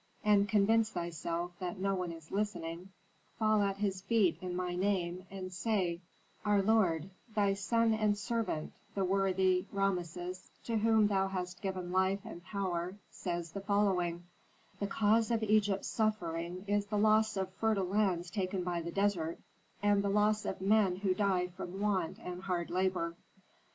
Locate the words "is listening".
2.11-2.89